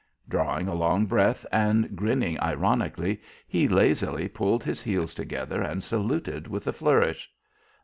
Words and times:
Drawing 0.27 0.67
a 0.67 0.73
long 0.73 1.05
breath 1.05 1.45
and 1.51 1.95
grinning 1.95 2.39
ironically, 2.39 3.21
he 3.47 3.67
lazily 3.67 4.27
pulled 4.27 4.63
his 4.63 4.81
heels 4.81 5.13
together 5.13 5.61
and 5.61 5.83
saluted 5.83 6.47
with 6.47 6.65
a 6.65 6.73
flourish. 6.73 7.29